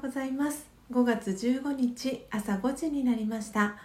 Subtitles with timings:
[0.00, 0.66] うございます。
[0.90, 3.76] 5月15日朝5時になりました。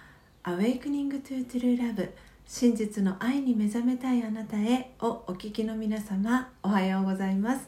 [0.46, 2.10] Awakening to True Love
[2.48, 7.68] 真実の愛に目覚めたいあなたへをお聞きの皆様おはようございます。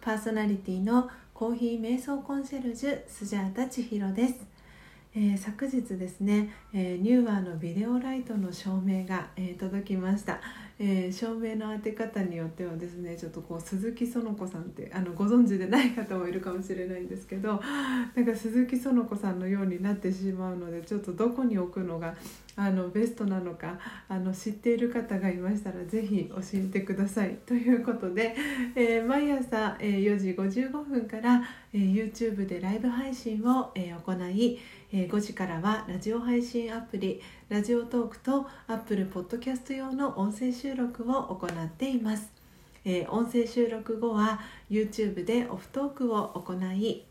[0.00, 4.36] パーソナリティのコーヒー瞑想コンシェルジュスジャータ千尋です。
[5.14, 10.40] えー、昨日ですね、えー、ニューアーのビデオライトの照明が、えー、届きました、
[10.78, 17.60] え照明の当て方によってはですねちょっとこう鈴木園子さんってあのご存知でない方もいるかもしれないんですけど
[18.14, 22.14] なんか鈴木園子さんのようになってしまうのでちょっとどこに置くのが
[22.56, 27.36] あのベストなのかあの知っている方がいましたら是非教えてください。
[27.46, 28.34] ということで、
[28.74, 31.42] えー、毎朝、え、4時55分から、
[31.74, 34.58] え、YouTube でライブ配信を、え行い、
[34.92, 42.30] え5時からはラジオ配信アプリラジオトークと Apple Podcast 用の音声収録を行っています、
[42.84, 47.06] え音声収録後は YouTube でオフトークを行い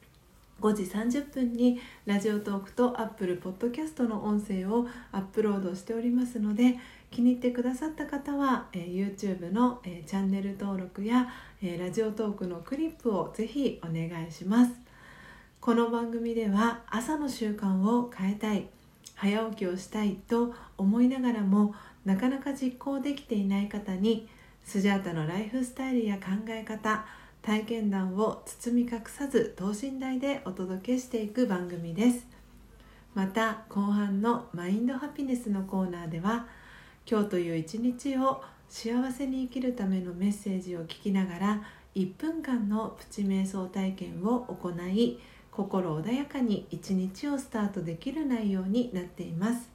[0.61, 6.77] 5時30分にラジオトークと Apple Podcast の音声をアップロードしておりますので
[7.11, 11.27] 気に入ってくださった方は、えー、YouTube の、えー、チャンネル登録や、
[11.61, 14.71] えー、ラジオトークのクリップをぜひお願いします。
[15.59, 18.67] この番組では朝の習慣を変えたい
[19.13, 24.27] 早起きをしたいと思いながらもなかなか実行できていない方に
[24.63, 27.05] スジャータのライフスタイルや考え方
[27.41, 32.25] 体験談を包み隠さず等身大でお届けしていく番組です。
[33.13, 36.47] また後半のマインドハピネスのコーナーでは
[37.11, 41.61] 今日という一日を幸せに生きるためのメッセージを聞きながら
[41.93, 45.19] 1分間のプチ瞑想体験を行い
[45.51, 49.69] 心穏やかに一日をスタートできる内容になっています。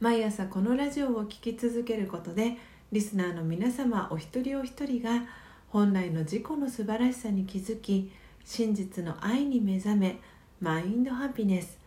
[0.00, 2.58] 毎朝このラジオを聴き続けることで
[2.92, 5.24] リスナーの皆様お一人お一人が
[5.68, 8.12] 本来の自己の素晴らしさに気づき
[8.44, 10.18] 真実の愛に目覚め
[10.60, 11.81] マインドハピネス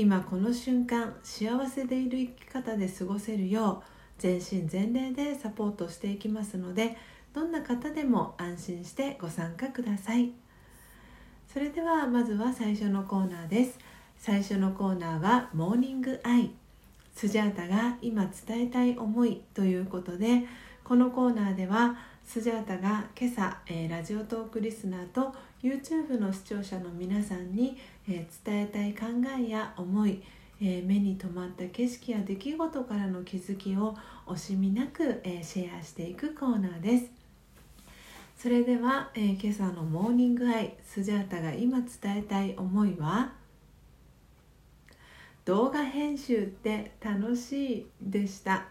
[0.00, 3.84] 今この瞬間幸せでいる生き方で過ごせるよう
[4.16, 6.96] 全身全霊でサポートしていきますので
[7.34, 10.30] どんな方でも安心してご参加ください。
[11.52, 13.78] それではまずは最初のコーナーです。
[14.16, 16.50] 最初のコーナーはモーニングアイ。
[17.14, 20.46] スジャータが今伝えたい思いということで
[20.82, 27.76] このコーナーではスジャータが今朝、えー、ラジオトークリスナーと YouTube の視聴者の皆さんに、
[28.10, 29.06] え、伝えたい考
[29.38, 30.20] えや思い、
[30.60, 37.10] え、目に留まった景色や出来事からの気づきを惜しみなく、えシェアしていくコーナーです。
[38.36, 43.32] それでは、え今朝のモーニングアイスジャータが今伝えたい思いは
[45.44, 48.66] 動画編集って楽しいでした。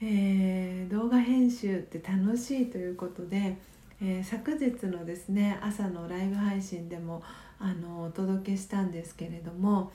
[0.00, 3.56] えー、動画編集って楽しいということで、
[4.00, 7.22] えー、昨日のですね朝のライブ配信でも
[7.60, 9.90] あのお届けしたんですけれども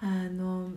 [0.00, 0.68] あの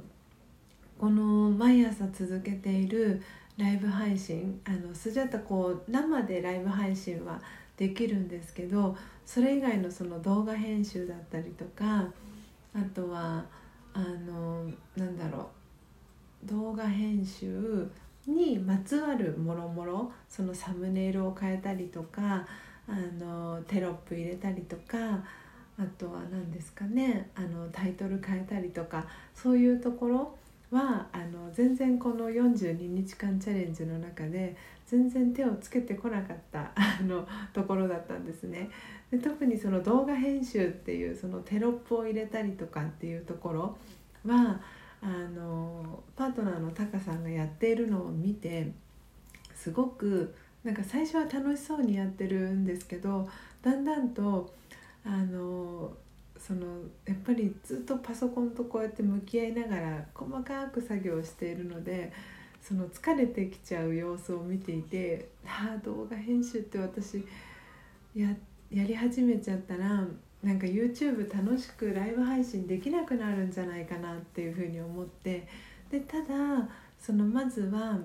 [1.00, 3.22] この毎朝続けている
[3.58, 7.42] ライブ配信あのスジャタこう生でライブ配信は
[7.78, 12.08] できるんですけどそれ以外のその動画編集だったりとか
[12.74, 13.46] あとは
[13.94, 14.64] あの
[14.96, 15.50] なんだろ
[16.46, 17.90] う動画編集
[18.28, 22.46] にまつわるもろもろそのサムネイルを変えたりとか
[22.88, 25.24] あのテロップ入れたりとか
[25.80, 30.36] あとは何ですかねあのタイトル変えたりとかそういうところ
[30.72, 38.70] はあの全然この42日間チャレンジの中で全然手をつけてこなかったあのところだったんですね。
[39.10, 43.78] で特にその動画編集っていうそのテロップを入れたりとかっていうところ
[44.26, 44.60] は
[45.02, 48.72] あのパートナーのタカさんがやっているのを見て
[49.56, 53.28] すごくなんか最初は楽しそうにやってるんですけど
[53.62, 54.54] だんだんと
[55.10, 55.92] あの
[56.38, 56.66] その
[57.06, 62.14] やっぱりずっとパソコンとこうやって向き合いながら細かく作業しているので
[62.62, 67.26] その疲れてきちゃう様子を見ていてああ動画編集って私
[68.16, 68.30] や
[68.72, 70.06] やり始めちゃったら
[70.44, 75.48] なんか YouTube 楽しくライブ配信できなくなるんじゃないかなっていうふうに思って。
[75.90, 76.70] でただ
[77.00, 77.98] そのまずは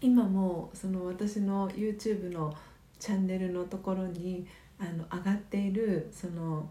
[0.00, 2.54] 今もその私の YouTube の
[2.98, 4.46] チャンネルのところに
[4.82, 6.68] あの上がっているその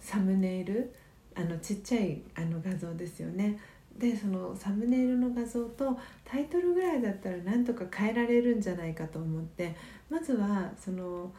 [0.00, 0.92] サムネイル
[1.34, 3.58] あのちっちゃいあの画像ですよね
[3.96, 9.76] でそのサムネイルの画像とタイトルぐらいだったらなんとか変えられるんじゃないかと思って
[10.10, 11.30] まずはその。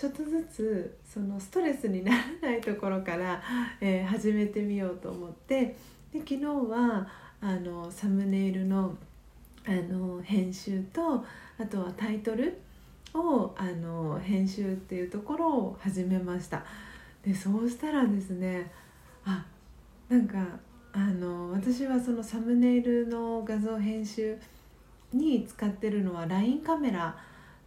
[0.00, 3.42] ちょっとずつそのストレスにならないところから、
[3.82, 5.76] えー、始めてみようと思って
[6.10, 7.06] で昨日は
[7.42, 8.96] あのサムネイルの
[9.66, 11.22] あの編集と
[11.58, 12.58] あとはタイトル
[13.14, 16.64] をあの編集っていうところを始めました。
[17.24, 18.70] でそうしたらですね
[19.24, 19.44] あ
[20.08, 20.38] なんか
[20.92, 24.38] あの私はそのサムネイルの画像編集
[25.12, 27.16] に使ってるのは LINE カメラ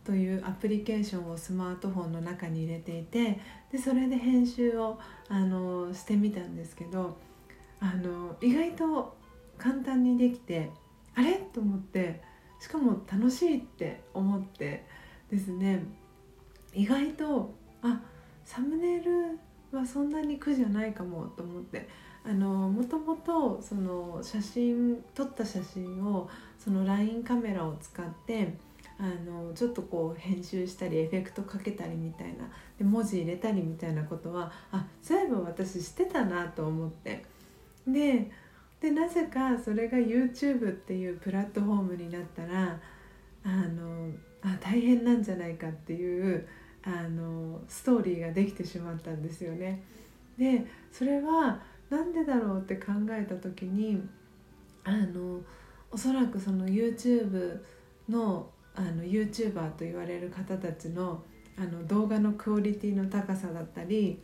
[0.04, 3.40] というアプリケーションをスマートフォンの中に入れていて
[3.72, 5.00] でそれで編集を
[5.30, 7.18] あのしてみたんですけど
[7.80, 9.16] あの意外と
[9.58, 10.72] 簡単にできて
[11.16, 11.34] あれ？
[11.54, 12.22] と思って
[12.60, 14.86] しかも楽しいって思って
[15.34, 15.84] ですね。
[16.74, 18.00] 意外とあ
[18.46, 19.40] サムネイル
[19.72, 21.88] はそんなに苦じゃないかもと思って。
[22.26, 28.54] あのもともとその写真撮った写真をその LINE カメラを使って
[28.98, 37.26] あのちょっとこう編集したりエフェクトかけたりみたいなで文字入れたりみたいなことはあそういえば私してたなと思って。
[37.86, 38.32] で
[38.80, 42.80] でなぜかそれが YouTube っていうプラットフォームになったら
[43.44, 44.10] あの
[44.44, 46.48] あ大変なんじゃないかっていう
[46.84, 49.82] あのストーリーができてしまったんですよね。
[50.38, 54.02] でそれは何でだろうって考えた時に
[54.84, 55.40] あの
[55.92, 57.60] おそらくその YouTube
[58.10, 61.24] のあの YouTuber と言われる方たちの
[61.56, 64.20] あの動画のクオリティの高さだったり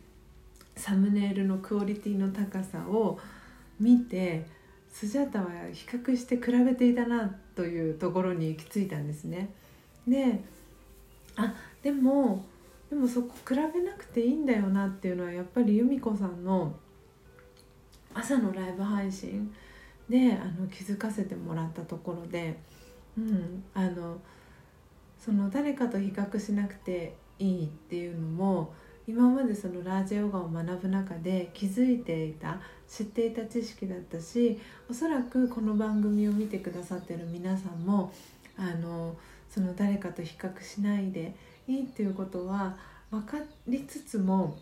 [0.76, 3.18] サムネイルのクオリティの高さを
[3.78, 4.46] 見て
[4.90, 9.50] スジャータは比較して比べていたなというところに行き着いたんですね。
[10.06, 10.40] で
[11.36, 12.44] あでも
[12.88, 16.74] でもそこ比べなくていいんだよなっていうのはやっぱり由美子さんの
[18.12, 19.54] 朝のライブ配信
[20.08, 22.58] であの気づかせてもらったところで、
[23.16, 24.18] うん、あの
[25.18, 28.74] その誰かと比較しなくていいっていうのも
[29.06, 34.58] 今までそのラージヨガを学ぶ中で気づいていた知っていた知識だったし
[34.88, 38.12] おそらくこの番組を見てくださってる皆さんも
[38.56, 39.16] あの
[39.50, 41.34] その誰かと比較しないで
[41.66, 42.76] いいっていうことは
[43.10, 43.36] 分か
[43.66, 44.56] りつつも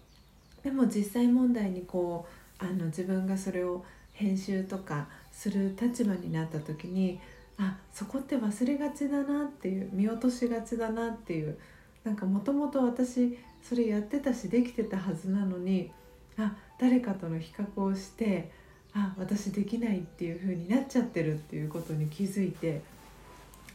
[0.62, 2.26] でも実際問題にこ
[2.60, 7.20] うあの自分がそれを編集とかする立場になった時に
[7.58, 11.58] あそこって忘れがちだなっていう見落としがちだなっていう
[12.04, 15.90] なんかもともと私それやってたしできてたはずなのに
[16.38, 18.50] あ誰かとの比較をして
[18.94, 22.82] あ私できないっていう風になっちゃってるっていうことに気づいて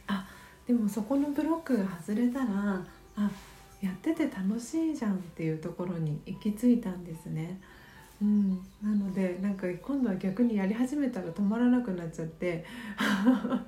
[0.06, 0.26] あ
[0.66, 2.84] でもそこのブロックが外れたら
[3.16, 3.30] あ
[3.82, 7.60] やってて楽しいじゃんっていうところに行き着いたんですね。
[8.22, 8.50] うん、
[8.82, 12.64] なのでなんか今度は逆にやり始めたら止まらなくなっちゃって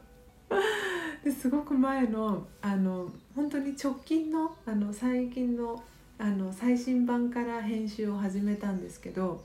[1.23, 5.83] ですごく前のあの本当に直近のあの最近の
[6.19, 9.45] あの最新版から編集を始めたんですけど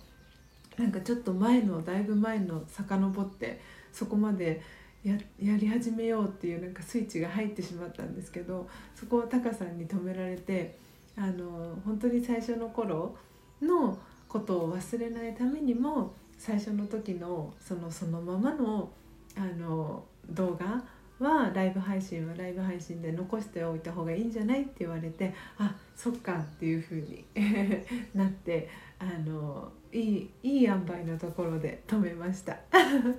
[0.77, 3.59] なんかちょっと前のだいぶ前の遡って
[3.91, 4.61] そこまで
[5.03, 10.77] ややり始めようっていうなんかスイッチが入ってしまったんですけどそこをタカさんに止められて
[11.17, 13.15] あの本当に最初の頃
[13.61, 18.91] のことを忘れないためにも最初の時のそのそのままの
[19.35, 20.83] あの動画
[21.21, 27.25] はライブ配信はライブ配信で残しておいた方がいいんじゃないって言われてあそっかっていう風に
[28.15, 28.67] なって
[28.99, 32.57] あのいいいい塩梅のところで止めました、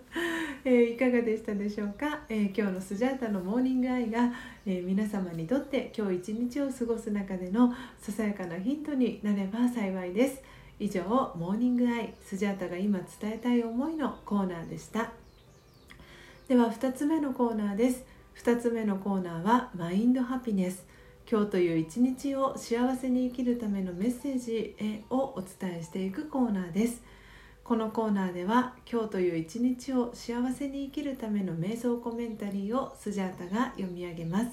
[0.64, 4.32] えー、いかがでしたでしょうか、えー、今日のスジャータのモーニングアイが、
[4.64, 10.42] えー、皆様にとって今日一日を過ごす中でのささやかなヒントになれば幸いです。
[10.78, 11.02] 以上
[11.37, 15.21] モーニングアイスジャータが今伝えたい思いのコーナーでした。
[16.49, 18.04] では2つ目のコーナーです。
[18.42, 20.84] 2つ目のコーナーはマインドハピネス
[21.30, 27.00] 今日という一日を幸せに生きるためのメッセージをお伝えしていくコーナーです。
[27.62, 34.46] このコーナーでは今日という一日を幸せに生きるための瞑想コメンタリーをスジャータが読み上げます。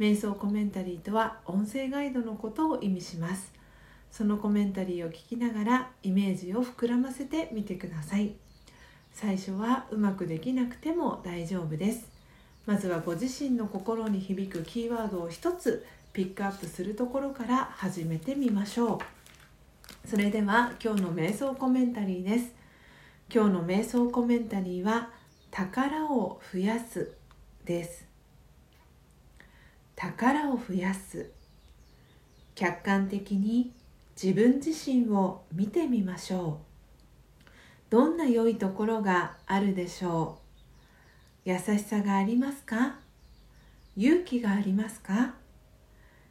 [0.00, 3.54] 瞑想コメンタリーとは音声ガイドのことを意味します。
[4.10, 8.34] そのコメンタリーを聞きながらイメージを膨らませてみてください。
[9.14, 12.08] 最初はうまくできなくても大丈夫です。
[12.66, 19.00] まずはご自身の心に響くキーワードを一つピックアップするところから始めてみましょ
[20.04, 20.08] う。
[20.08, 22.52] それでは今日の瞑想コメンタリーです。
[23.32, 25.10] 今日の瞑想コメンタリーは
[25.50, 27.12] 宝を増やす
[27.64, 28.06] です。
[29.94, 31.30] 宝を増やす。
[32.56, 33.72] 客観的に
[34.20, 36.73] 自分自身を見てみましょう。
[37.94, 40.40] どんな良いところがあるでしょ
[41.46, 41.48] う？
[41.48, 42.96] 優しさがありますか？
[43.96, 45.34] 勇気がありますか？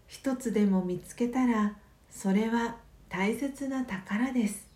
[0.05, 1.77] 一つでも見つけたら
[2.11, 2.75] それは
[3.07, 4.67] 大切な宝です。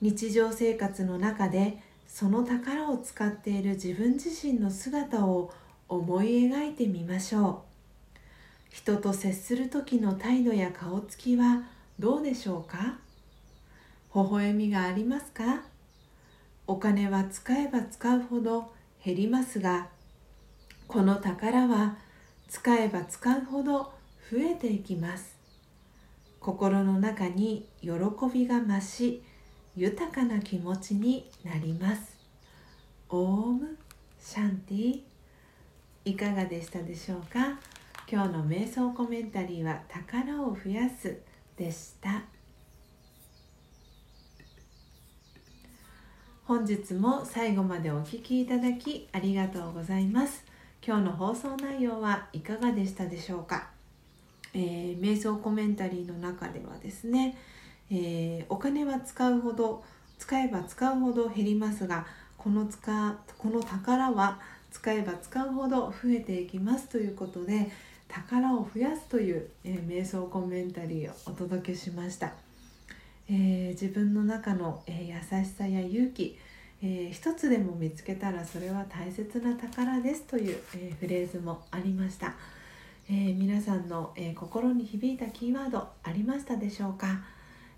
[0.00, 5.52] 日常生活の中でその宝を使っている自分自身の姿を
[5.88, 7.62] 思い描いてみましょ
[8.72, 8.74] う。
[8.74, 11.62] 人と接する時の態度や顔つきは
[12.00, 12.98] どうでしょうか？
[14.12, 15.72] 微笑みがありますか？
[16.66, 18.72] お金は使えば使うほど
[19.04, 19.88] 減りますが
[20.88, 21.96] この宝は
[22.48, 23.92] 使えば使うほど
[24.30, 25.36] 増えていきます。
[26.40, 27.90] 心の中に喜
[28.32, 29.22] びが増し
[29.76, 32.16] 豊かな気持ちになります。
[33.08, 33.76] オーム
[34.20, 35.00] シャンティ。
[36.04, 37.58] いかがでしたでしょうか？
[38.10, 41.18] 今日の瞑想コメンタリーは宝を増やす
[41.56, 42.22] でした。
[46.46, 50.44] 本日も最後までお聴きいただきありがとうございます。
[50.86, 53.68] 今日の放送内容はいかがでしたでしょうか、
[54.52, 57.38] えー、瞑想コメンタリーの中ではですね、
[57.90, 59.82] えー、お金は使うほど
[60.18, 62.04] 使えば使うほど減りますが
[62.36, 64.38] この使この宝は
[64.70, 67.70] 使えば使うほど増えていきますということで
[68.06, 72.34] 宝を増やすという、えー、瞑想コメンタリーをお届けしました、
[73.28, 76.38] えー、自分の中の、えー、優しさや勇気
[76.86, 82.34] えー、一つでも見つけたらそれは大切な宝ですという、えー、フレーズもありました、
[83.08, 87.22] えー、皆さんの、え心に響いたキーワードありましたでしょうか、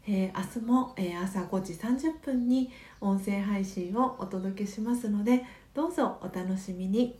[0.08, 7.16] え明日も、え朝5時30分に音声配信をお届けしますのでどうぞお楽しみに。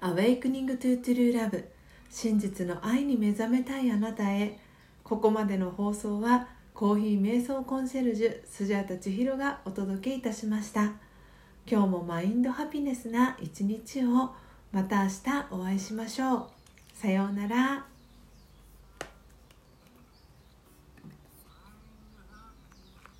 [0.00, 1.64] Awakening to True Love
[2.10, 4.58] 真実の愛に目覚めたいあなたへ。
[5.04, 10.92] ここまでの放送はコーヒー瞑想コンシェルジュスジャータ千尋がお届けいたしました。
[11.70, 14.30] 今日もマインドハピネスな一日を。
[14.72, 16.46] また明日お会いしましょう。
[16.94, 17.91] さようなら。